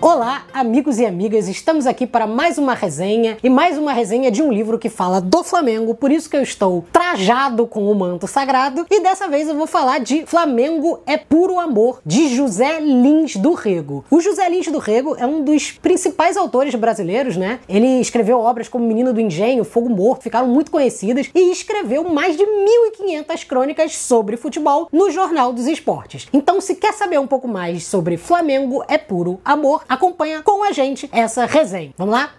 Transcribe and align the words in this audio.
Olá, 0.00 0.44
amigos 0.52 1.00
e 1.00 1.04
amigas, 1.04 1.48
estamos 1.48 1.84
aqui 1.84 2.06
para 2.06 2.24
mais 2.24 2.56
uma 2.56 2.72
resenha 2.72 3.36
e 3.42 3.50
mais 3.50 3.76
uma 3.76 3.92
resenha 3.92 4.30
de 4.30 4.40
um 4.40 4.52
livro 4.52 4.78
que 4.78 4.88
fala 4.88 5.20
do 5.20 5.42
Flamengo, 5.42 5.92
por 5.92 6.12
isso 6.12 6.30
que 6.30 6.36
eu 6.36 6.42
estou 6.42 6.84
trajado 6.92 7.66
com 7.66 7.90
o 7.90 7.94
manto 7.96 8.28
sagrado 8.28 8.86
e 8.88 9.00
dessa 9.00 9.28
vez 9.28 9.48
eu 9.48 9.56
vou 9.56 9.66
falar 9.66 9.98
de 9.98 10.24
Flamengo 10.24 11.00
é 11.04 11.16
Puro 11.16 11.58
Amor, 11.58 12.00
de 12.06 12.28
José 12.28 12.78
Lins 12.78 13.34
do 13.34 13.54
Rego. 13.54 14.04
O 14.08 14.20
José 14.20 14.48
Lins 14.48 14.68
do 14.68 14.78
Rego 14.78 15.16
é 15.18 15.26
um 15.26 15.42
dos 15.42 15.72
principais 15.72 16.36
autores 16.36 16.76
brasileiros, 16.76 17.36
né? 17.36 17.58
Ele 17.68 18.00
escreveu 18.00 18.38
obras 18.38 18.68
como 18.68 18.86
Menino 18.86 19.12
do 19.12 19.20
Engenho, 19.20 19.64
Fogo 19.64 19.88
Morto, 19.88 20.22
ficaram 20.22 20.46
muito 20.46 20.70
conhecidas 20.70 21.28
e 21.34 21.50
escreveu 21.50 22.08
mais 22.08 22.36
de 22.36 22.44
1.500 22.44 23.46
crônicas 23.48 23.96
sobre 23.96 24.36
futebol 24.36 24.88
no 24.92 25.10
Jornal 25.10 25.52
dos 25.52 25.66
Esportes. 25.66 26.28
Então, 26.32 26.60
se 26.60 26.76
quer 26.76 26.94
saber 26.94 27.18
um 27.18 27.26
pouco 27.26 27.48
mais 27.48 27.84
sobre 27.84 28.16
Flamengo 28.16 28.84
é 28.86 28.96
Puro 28.96 29.40
Amor, 29.44 29.87
acompanha 29.88 30.42
com 30.42 30.62
a 30.64 30.72
gente 30.72 31.08
essa 31.12 31.46
resenha. 31.46 31.92
Vamos 31.96 32.14
lá? 32.14 32.30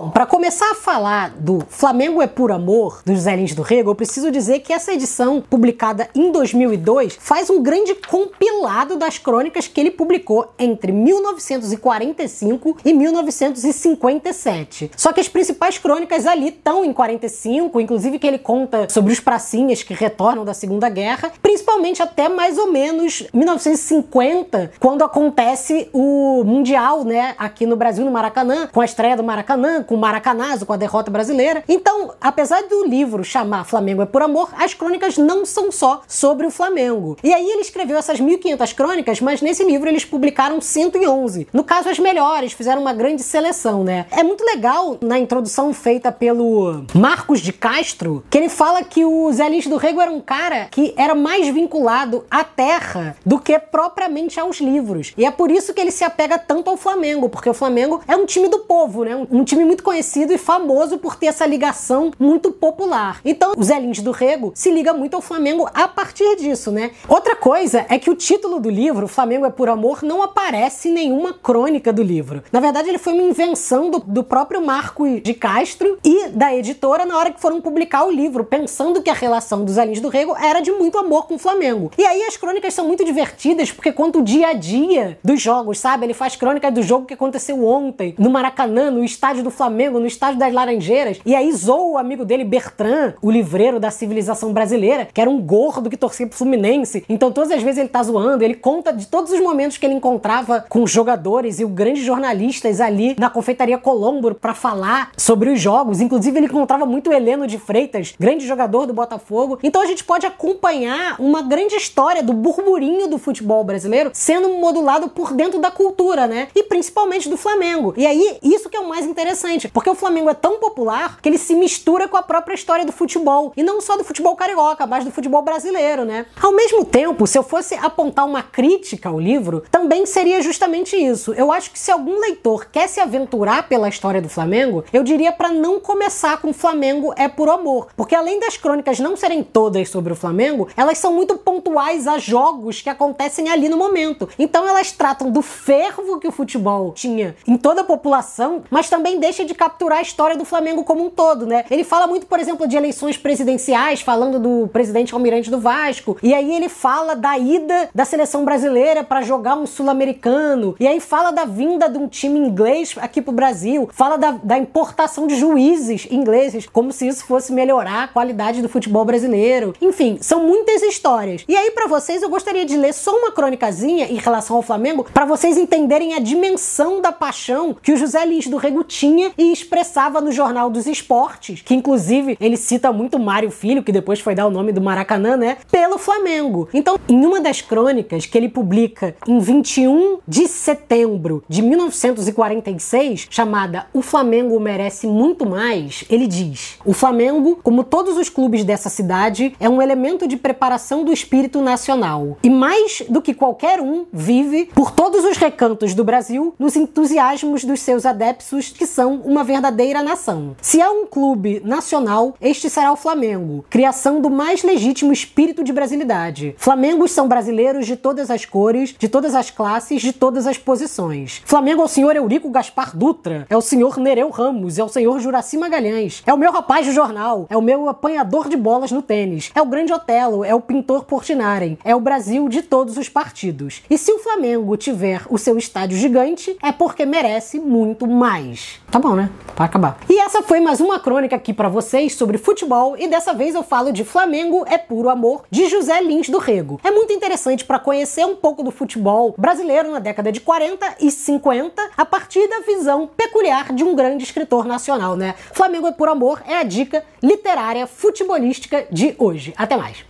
Bom, 0.00 0.08
para 0.08 0.24
começar 0.24 0.70
a 0.70 0.74
falar 0.74 1.34
do 1.38 1.58
Flamengo 1.68 2.22
é 2.22 2.26
por 2.26 2.50
Amor, 2.50 3.02
dos 3.04 3.18
Zé 3.18 3.36
Lins 3.36 3.54
do 3.54 3.60
Rego, 3.60 3.90
eu 3.90 3.94
preciso 3.94 4.30
dizer 4.30 4.60
que 4.60 4.72
essa 4.72 4.94
edição, 4.94 5.42
publicada 5.42 6.08
em 6.14 6.32
2002, 6.32 7.18
faz 7.20 7.50
um 7.50 7.62
grande 7.62 7.94
compilado 7.94 8.96
das 8.96 9.18
crônicas 9.18 9.68
que 9.68 9.78
ele 9.78 9.90
publicou 9.90 10.54
entre 10.58 10.90
1945 10.90 12.78
e 12.82 12.94
1957. 12.94 14.90
Só 14.96 15.12
que 15.12 15.20
as 15.20 15.28
principais 15.28 15.76
crônicas 15.76 16.26
ali 16.26 16.48
estão 16.48 16.82
em 16.82 16.94
45, 16.94 17.78
inclusive 17.78 18.18
que 18.18 18.26
ele 18.26 18.38
conta 18.38 18.88
sobre 18.88 19.12
os 19.12 19.20
pracinhas 19.20 19.82
que 19.82 19.92
retornam 19.92 20.46
da 20.46 20.54
Segunda 20.54 20.88
Guerra, 20.88 21.30
principalmente 21.42 22.02
até 22.02 22.26
mais 22.26 22.56
ou 22.56 22.72
menos 22.72 23.26
1950, 23.34 24.72
quando 24.80 25.04
acontece 25.04 25.90
o 25.92 26.42
Mundial, 26.42 27.04
né, 27.04 27.34
aqui 27.36 27.66
no 27.66 27.76
Brasil, 27.76 28.02
no 28.02 28.10
Maracanã, 28.10 28.66
com 28.72 28.80
a 28.80 28.84
estreia 28.86 29.14
do 29.14 29.22
Maracanã, 29.22 29.84
com 29.90 29.96
o 29.96 29.98
Maracanazo, 29.98 30.64
com 30.64 30.72
a 30.72 30.76
derrota 30.76 31.10
brasileira. 31.10 31.64
Então, 31.68 32.12
apesar 32.20 32.62
do 32.62 32.86
livro 32.86 33.24
chamar 33.24 33.64
Flamengo 33.64 34.02
é 34.02 34.06
por 34.06 34.22
Amor, 34.22 34.48
as 34.56 34.72
crônicas 34.72 35.18
não 35.18 35.44
são 35.44 35.72
só 35.72 36.02
sobre 36.06 36.46
o 36.46 36.50
Flamengo. 36.50 37.18
E 37.24 37.34
aí 37.34 37.44
ele 37.50 37.62
escreveu 37.62 37.96
essas 37.96 38.20
1.500 38.20 38.72
crônicas, 38.72 39.20
mas 39.20 39.42
nesse 39.42 39.64
livro 39.64 39.88
eles 39.88 40.04
publicaram 40.04 40.60
111. 40.60 41.48
No 41.52 41.64
caso, 41.64 41.88
as 41.88 41.98
melhores, 41.98 42.52
fizeram 42.52 42.80
uma 42.80 42.92
grande 42.92 43.24
seleção, 43.24 43.82
né? 43.82 44.06
É 44.12 44.22
muito 44.22 44.44
legal 44.44 44.96
na 45.00 45.18
introdução 45.18 45.74
feita 45.74 46.12
pelo 46.12 46.84
Marcos 46.94 47.40
de 47.40 47.52
Castro, 47.52 48.22
que 48.30 48.38
ele 48.38 48.48
fala 48.48 48.84
que 48.84 49.04
o 49.04 49.32
Zé 49.32 49.48
Lins 49.48 49.66
do 49.66 49.76
Rego 49.76 50.00
era 50.00 50.12
um 50.12 50.20
cara 50.20 50.68
que 50.70 50.94
era 50.96 51.16
mais 51.16 51.48
vinculado 51.48 52.24
à 52.30 52.44
terra 52.44 53.16
do 53.26 53.40
que 53.40 53.58
propriamente 53.58 54.38
aos 54.38 54.60
livros. 54.60 55.12
E 55.18 55.24
é 55.24 55.32
por 55.32 55.50
isso 55.50 55.74
que 55.74 55.80
ele 55.80 55.90
se 55.90 56.04
apega 56.04 56.38
tanto 56.38 56.70
ao 56.70 56.76
Flamengo, 56.76 57.28
porque 57.28 57.50
o 57.50 57.54
Flamengo 57.54 58.00
é 58.06 58.14
um 58.14 58.24
time 58.24 58.46
do 58.46 58.60
povo, 58.60 59.02
né? 59.02 59.26
Um 59.28 59.42
time 59.42 59.64
muito 59.64 59.79
conhecido 59.80 60.32
e 60.32 60.38
famoso 60.38 60.98
por 60.98 61.16
ter 61.16 61.26
essa 61.26 61.46
ligação 61.46 62.10
muito 62.18 62.50
popular. 62.50 63.20
Então, 63.24 63.52
o 63.56 63.62
Zé 63.62 63.78
Lins 63.78 64.00
do 64.00 64.10
Rego 64.10 64.52
se 64.54 64.70
liga 64.70 64.92
muito 64.92 65.14
ao 65.14 65.22
Flamengo 65.22 65.68
a 65.72 65.88
partir 65.88 66.36
disso, 66.36 66.70
né? 66.70 66.90
Outra 67.08 67.36
coisa 67.36 67.86
é 67.88 67.98
que 67.98 68.10
o 68.10 68.14
título 68.14 68.60
do 68.60 68.70
livro, 68.70 69.08
Flamengo 69.08 69.46
é 69.46 69.50
por 69.50 69.68
Amor, 69.68 70.02
não 70.02 70.22
aparece 70.22 70.88
em 70.88 70.92
nenhuma 70.92 71.32
crônica 71.32 71.92
do 71.92 72.02
livro. 72.02 72.42
Na 72.52 72.60
verdade, 72.60 72.88
ele 72.88 72.98
foi 72.98 73.12
uma 73.12 73.22
invenção 73.22 73.90
do, 73.90 73.98
do 74.00 74.24
próprio 74.24 74.64
Marco 74.64 75.20
de 75.20 75.34
Castro 75.34 75.98
e 76.04 76.28
da 76.28 76.54
editora 76.54 77.04
na 77.04 77.16
hora 77.18 77.30
que 77.30 77.40
foram 77.40 77.60
publicar 77.60 78.04
o 78.04 78.10
livro, 78.10 78.44
pensando 78.44 79.02
que 79.02 79.10
a 79.10 79.14
relação 79.14 79.64
dos 79.64 79.74
Zé 79.74 79.84
Lins 79.84 80.00
do 80.00 80.08
Rego 80.08 80.36
era 80.36 80.60
de 80.60 80.70
muito 80.70 80.98
amor 80.98 81.26
com 81.26 81.34
o 81.34 81.38
Flamengo. 81.38 81.90
E 81.96 82.04
aí 82.04 82.22
as 82.22 82.36
crônicas 82.36 82.74
são 82.74 82.86
muito 82.86 83.04
divertidas 83.04 83.72
porque 83.72 83.92
conta 83.92 84.18
o 84.18 84.22
dia 84.22 84.48
a 84.48 84.52
dia 84.52 85.18
dos 85.22 85.40
jogos, 85.40 85.78
sabe? 85.78 86.06
Ele 86.06 86.14
faz 86.14 86.36
crônica 86.36 86.70
do 86.70 86.82
jogo 86.82 87.06
que 87.06 87.14
aconteceu 87.14 87.64
ontem 87.64 88.14
no 88.18 88.30
Maracanã, 88.30 88.90
no 88.90 89.04
estádio 89.04 89.42
do 89.42 89.50
Flamengo, 89.50 89.69
no 89.70 90.06
estádio 90.06 90.38
das 90.38 90.52
Laranjeiras, 90.52 91.20
e 91.24 91.34
aí 91.34 91.52
zoa 91.52 91.92
o 91.92 91.98
amigo 91.98 92.24
dele, 92.24 92.44
Bertrand, 92.44 93.14
o 93.22 93.30
livreiro 93.30 93.80
da 93.80 93.90
civilização 93.90 94.52
brasileira, 94.52 95.08
que 95.12 95.20
era 95.20 95.30
um 95.30 95.40
gordo 95.40 95.88
que 95.88 95.96
torcia 95.96 96.26
pro 96.26 96.36
Fluminense. 96.36 97.04
Então 97.08 97.30
todas 97.30 97.50
as 97.50 97.62
vezes 97.62 97.78
ele 97.78 97.88
tá 97.88 98.02
zoando, 98.02 98.44
ele 98.44 98.54
conta 98.54 98.92
de 98.92 99.06
todos 99.06 99.32
os 99.32 99.40
momentos 99.40 99.76
que 99.76 99.86
ele 99.86 99.94
encontrava 99.94 100.64
com 100.68 100.86
jogadores 100.86 101.60
e 101.60 101.64
grandes 101.66 102.04
jornalistas 102.04 102.80
ali 102.80 103.16
na 103.18 103.30
confeitaria 103.30 103.78
Colombo 103.78 104.34
para 104.34 104.54
falar 104.54 105.12
sobre 105.16 105.50
os 105.50 105.60
jogos. 105.60 106.00
Inclusive 106.00 106.38
ele 106.38 106.46
encontrava 106.46 106.84
muito 106.84 107.12
Heleno 107.12 107.46
de 107.46 107.58
Freitas, 107.58 108.14
grande 108.18 108.46
jogador 108.46 108.86
do 108.86 108.92
Botafogo. 108.92 109.58
Então 109.62 109.80
a 109.80 109.86
gente 109.86 110.04
pode 110.04 110.26
acompanhar 110.26 111.16
uma 111.18 111.42
grande 111.42 111.74
história 111.74 112.22
do 112.22 112.32
burburinho 112.32 113.08
do 113.08 113.18
futebol 113.18 113.64
brasileiro 113.64 114.10
sendo 114.12 114.50
modulado 114.50 115.08
por 115.08 115.32
dentro 115.32 115.58
da 115.58 115.70
cultura, 115.70 116.26
né? 116.26 116.48
E 116.54 116.62
principalmente 116.64 117.28
do 117.28 117.36
Flamengo. 117.36 117.94
E 117.96 118.06
aí 118.06 118.38
isso 118.42 118.68
que 118.68 118.76
é 118.76 118.80
o 118.80 118.88
mais 118.88 119.06
interessante, 119.06 119.59
porque 119.68 119.90
o 119.90 119.94
Flamengo 119.94 120.30
é 120.30 120.34
tão 120.34 120.58
popular 120.58 121.18
que 121.20 121.28
ele 121.28 121.38
se 121.38 121.54
mistura 121.54 122.08
com 122.08 122.16
a 122.16 122.22
própria 122.22 122.54
história 122.54 122.84
do 122.84 122.92
futebol. 122.92 123.52
E 123.56 123.62
não 123.62 123.80
só 123.80 123.96
do 123.96 124.04
futebol 124.04 124.36
carioca, 124.36 124.86
mas 124.86 125.04
do 125.04 125.10
futebol 125.10 125.42
brasileiro, 125.42 126.04
né? 126.04 126.26
Ao 126.40 126.52
mesmo 126.52 126.84
tempo, 126.84 127.26
se 127.26 127.38
eu 127.38 127.42
fosse 127.42 127.74
apontar 127.74 128.26
uma 128.26 128.42
crítica 128.42 129.08
ao 129.08 129.18
livro, 129.18 129.62
também 129.70 130.06
seria 130.06 130.42
justamente 130.42 130.96
isso. 130.96 131.32
Eu 131.34 131.52
acho 131.52 131.70
que 131.70 131.78
se 131.78 131.90
algum 131.90 132.20
leitor 132.20 132.66
quer 132.70 132.88
se 132.88 133.00
aventurar 133.00 133.68
pela 133.68 133.88
história 133.88 134.22
do 134.22 134.28
Flamengo, 134.28 134.84
eu 134.92 135.02
diria 135.02 135.32
para 135.32 135.48
não 135.48 135.80
começar 135.80 136.40
com 136.40 136.52
Flamengo 136.52 137.12
é 137.16 137.28
por 137.28 137.48
amor. 137.48 137.88
Porque 137.96 138.14
além 138.14 138.38
das 138.38 138.56
crônicas 138.56 139.00
não 139.00 139.16
serem 139.16 139.42
todas 139.42 139.88
sobre 139.88 140.12
o 140.12 140.16
Flamengo, 140.16 140.68
elas 140.76 140.98
são 140.98 141.12
muito 141.12 141.36
pontuais 141.36 142.06
a 142.06 142.18
jogos 142.18 142.82
que 142.82 142.90
acontecem 142.90 143.48
ali 143.48 143.68
no 143.68 143.76
momento. 143.76 144.28
Então 144.38 144.66
elas 144.68 144.92
tratam 144.92 145.30
do 145.30 145.42
fervo 145.42 146.18
que 146.18 146.28
o 146.28 146.32
futebol 146.32 146.92
tinha 146.92 147.34
em 147.46 147.56
toda 147.56 147.80
a 147.80 147.84
população, 147.84 148.62
mas 148.70 148.88
também 148.88 149.18
deixa 149.40 149.44
de 149.44 149.54
capturar 149.54 149.98
a 149.98 150.02
história 150.02 150.36
do 150.36 150.44
Flamengo 150.44 150.84
como 150.84 151.04
um 151.04 151.10
todo, 151.10 151.46
né? 151.46 151.64
Ele 151.70 151.84
fala 151.84 152.06
muito, 152.06 152.26
por 152.26 152.38
exemplo, 152.38 152.66
de 152.66 152.76
eleições 152.76 153.16
presidenciais, 153.16 154.00
falando 154.00 154.38
do 154.38 154.68
presidente 154.68 155.14
almirante 155.14 155.50
do 155.50 155.58
Vasco, 155.58 156.16
e 156.22 156.34
aí 156.34 156.54
ele 156.54 156.68
fala 156.68 157.14
da 157.14 157.38
ida 157.38 157.88
da 157.94 158.04
seleção 158.04 158.44
brasileira 158.44 159.02
para 159.02 159.22
jogar 159.22 159.56
um 159.56 159.66
sul-americano, 159.66 160.76
e 160.78 160.86
aí 160.86 161.00
fala 161.00 161.30
da 161.30 161.44
vinda 161.44 161.88
de 161.88 161.98
um 161.98 162.06
time 162.06 162.38
inglês 162.38 162.94
aqui 163.00 163.22
pro 163.22 163.32
Brasil, 163.32 163.88
fala 163.92 164.16
da, 164.16 164.32
da 164.32 164.58
importação 164.58 165.26
de 165.26 165.36
juízes 165.36 166.06
ingleses, 166.10 166.66
como 166.66 166.92
se 166.92 167.08
isso 167.08 167.24
fosse 167.24 167.52
melhorar 167.52 168.04
a 168.04 168.08
qualidade 168.08 168.62
do 168.62 168.68
futebol 168.68 169.04
brasileiro. 169.04 169.74
Enfim, 169.80 170.18
são 170.20 170.46
muitas 170.46 170.82
histórias. 170.82 171.44
E 171.48 171.56
aí, 171.56 171.70
para 171.70 171.86
vocês, 171.86 172.22
eu 172.22 172.28
gostaria 172.28 172.64
de 172.64 172.76
ler 172.76 172.92
só 172.92 173.16
uma 173.16 173.32
crônicazinha 173.32 174.06
em 174.06 174.16
relação 174.16 174.56
ao 174.56 174.62
Flamengo, 174.62 175.06
para 175.12 175.24
vocês 175.24 175.56
entenderem 175.56 176.14
a 176.14 176.18
dimensão 176.18 177.00
da 177.00 177.12
paixão 177.12 177.76
que 177.80 177.92
o 177.92 177.96
José 177.96 178.24
Lins 178.24 178.46
do 178.46 178.56
Rego 178.56 178.84
tinha 178.84 179.29
e 179.36 179.52
expressava 179.52 180.20
no 180.20 180.32
Jornal 180.32 180.70
dos 180.70 180.86
Esportes, 180.86 181.62
que 181.62 181.74
inclusive 181.74 182.36
ele 182.40 182.56
cita 182.56 182.92
muito 182.92 183.18
Mário 183.18 183.50
Filho, 183.50 183.82
que 183.82 183.92
depois 183.92 184.20
foi 184.20 184.34
dar 184.34 184.46
o 184.46 184.50
nome 184.50 184.72
do 184.72 184.80
Maracanã, 184.80 185.36
né? 185.36 185.56
Pelo 185.70 185.98
Flamengo. 185.98 186.68
Então, 186.72 186.98
em 187.08 187.24
uma 187.24 187.40
das 187.40 187.60
crônicas 187.60 188.26
que 188.26 188.36
ele 188.36 188.48
publica 188.48 189.14
em 189.26 189.38
21 189.38 190.18
de 190.26 190.46
setembro 190.48 191.42
de 191.48 191.62
1946, 191.62 193.28
chamada 193.30 193.86
O 193.92 194.02
Flamengo 194.02 194.58
merece 194.58 195.06
muito 195.06 195.46
mais, 195.46 196.04
ele 196.08 196.26
diz: 196.26 196.78
O 196.84 196.92
Flamengo, 196.92 197.58
como 197.62 197.84
todos 197.84 198.16
os 198.16 198.28
clubes 198.28 198.64
dessa 198.64 198.88
cidade, 198.88 199.54
é 199.60 199.68
um 199.68 199.80
elemento 199.80 200.26
de 200.26 200.36
preparação 200.36 201.04
do 201.04 201.12
espírito 201.12 201.60
nacional. 201.60 202.38
E 202.42 202.50
mais 202.50 203.02
do 203.08 203.22
que 203.22 203.34
qualquer 203.34 203.80
um, 203.80 204.06
vive 204.12 204.66
por 204.74 204.90
todos 204.90 205.24
os 205.24 205.36
recantos 205.36 205.94
do 205.94 206.04
Brasil 206.04 206.54
nos 206.58 206.76
entusiasmos 206.76 207.64
dos 207.64 207.80
seus 207.80 208.06
adeptos 208.06 208.70
que 208.70 208.86
são 208.86 209.19
uma 209.24 209.44
verdadeira 209.44 210.02
nação. 210.02 210.56
Se 210.60 210.80
há 210.80 210.90
um 210.90 211.06
clube 211.06 211.60
nacional, 211.64 212.34
este 212.40 212.70
será 212.70 212.92
o 212.92 212.96
Flamengo, 212.96 213.64
criação 213.68 214.20
do 214.20 214.30
mais 214.30 214.62
legítimo 214.62 215.12
espírito 215.12 215.62
de 215.62 215.72
brasilidade. 215.72 216.54
Flamengos 216.58 217.10
são 217.12 217.28
brasileiros 217.28 217.86
de 217.86 217.96
todas 217.96 218.30
as 218.30 218.44
cores, 218.44 218.94
de 218.98 219.08
todas 219.08 219.34
as 219.34 219.50
classes, 219.50 220.02
de 220.02 220.12
todas 220.12 220.46
as 220.46 220.58
posições. 220.58 221.42
Flamengo 221.44 221.82
é 221.82 221.84
o 221.84 221.88
senhor 221.88 222.16
Eurico 222.16 222.50
Gaspar 222.50 222.96
Dutra, 222.96 223.46
é 223.48 223.56
o 223.56 223.60
senhor 223.60 223.98
Nereu 223.98 224.30
Ramos, 224.30 224.78
é 224.78 224.84
o 224.84 224.88
senhor 224.88 225.18
Juraci 225.20 225.56
Magalhães, 225.56 226.22
é 226.26 226.32
o 226.32 226.38
meu 226.38 226.52
rapaz 226.52 226.86
do 226.86 226.92
jornal, 226.92 227.46
é 227.48 227.56
o 227.56 227.62
meu 227.62 227.88
apanhador 227.88 228.48
de 228.48 228.56
bolas 228.56 228.90
no 228.90 229.02
tênis, 229.02 229.50
é 229.54 229.62
o 229.62 229.66
grande 229.66 229.92
Otelo, 229.92 230.44
é 230.44 230.54
o 230.54 230.60
pintor 230.60 231.04
Portinari, 231.04 231.78
é 231.84 231.94
o 231.94 232.00
Brasil 232.00 232.48
de 232.48 232.62
todos 232.62 232.96
os 232.96 233.08
partidos. 233.08 233.82
E 233.88 233.98
se 233.98 234.12
o 234.12 234.18
Flamengo 234.18 234.76
tiver 234.76 235.22
o 235.28 235.38
seu 235.38 235.58
estádio 235.58 235.96
gigante, 235.96 236.56
é 236.62 236.72
porque 236.72 237.04
merece 237.04 237.58
muito 237.58 238.06
mais. 238.06 238.80
Tá 238.90 238.98
bom, 238.98 239.09
né? 239.14 239.30
Para 239.54 239.64
acabar. 239.64 239.98
E 240.08 240.18
essa 240.18 240.42
foi 240.42 240.60
mais 240.60 240.80
uma 240.80 240.98
crônica 240.98 241.36
aqui 241.36 241.52
para 241.52 241.68
vocês 241.68 242.14
sobre 242.14 242.38
futebol 242.38 242.96
e 242.98 243.08
dessa 243.08 243.32
vez 243.32 243.54
eu 243.54 243.62
falo 243.62 243.92
de 243.92 244.04
Flamengo 244.04 244.64
é 244.66 244.78
puro 244.78 245.08
amor 245.08 245.42
de 245.50 245.68
José 245.68 246.00
Lins 246.00 246.28
do 246.28 246.38
Rego. 246.38 246.80
É 246.82 246.90
muito 246.90 247.12
interessante 247.12 247.64
para 247.64 247.78
conhecer 247.78 248.24
um 248.24 248.36
pouco 248.36 248.62
do 248.62 248.70
futebol 248.70 249.34
brasileiro 249.36 249.90
na 249.90 249.98
década 249.98 250.32
de 250.32 250.40
40 250.40 250.96
e 251.00 251.10
50 251.10 251.90
a 251.96 252.04
partir 252.04 252.48
da 252.48 252.60
visão 252.60 253.08
peculiar 253.16 253.72
de 253.72 253.84
um 253.84 253.94
grande 253.94 254.24
escritor 254.24 254.64
nacional, 254.64 255.16
né? 255.16 255.34
Flamengo 255.52 255.86
é 255.86 255.92
puro 255.92 256.10
amor 256.10 256.42
é 256.46 256.56
a 256.56 256.62
dica 256.62 257.04
literária 257.22 257.86
futebolística 257.86 258.86
de 258.90 259.14
hoje. 259.18 259.54
Até 259.56 259.76
mais. 259.76 260.09